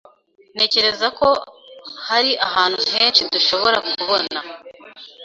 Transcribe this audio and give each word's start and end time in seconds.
Ntekereza 0.55 1.07
ko 1.19 1.27
hari 2.07 2.31
ahantu 2.47 2.79
henshi 2.93 3.21
dushobora 3.33 3.77
kubona 3.91 4.37